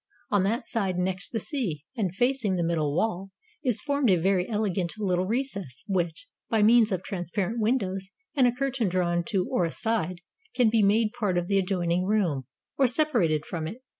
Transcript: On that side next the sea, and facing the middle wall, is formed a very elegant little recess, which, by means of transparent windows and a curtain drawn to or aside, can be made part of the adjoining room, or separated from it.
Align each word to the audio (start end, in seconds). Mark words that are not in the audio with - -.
On 0.31 0.41
that 0.41 0.65
side 0.65 0.97
next 0.97 1.29
the 1.29 1.39
sea, 1.39 1.85
and 1.95 2.15
facing 2.15 2.55
the 2.55 2.63
middle 2.63 2.95
wall, 2.95 3.29
is 3.63 3.81
formed 3.81 4.09
a 4.09 4.15
very 4.15 4.49
elegant 4.49 4.93
little 4.97 5.27
recess, 5.27 5.83
which, 5.87 6.27
by 6.49 6.63
means 6.63 6.91
of 6.91 7.03
transparent 7.03 7.59
windows 7.59 8.09
and 8.33 8.47
a 8.47 8.51
curtain 8.51 8.89
drawn 8.89 9.23
to 9.25 9.47
or 9.51 9.63
aside, 9.63 10.21
can 10.55 10.71
be 10.71 10.81
made 10.81 11.13
part 11.13 11.37
of 11.37 11.45
the 11.45 11.59
adjoining 11.59 12.05
room, 12.05 12.47
or 12.79 12.87
separated 12.87 13.45
from 13.45 13.67
it. 13.67 13.83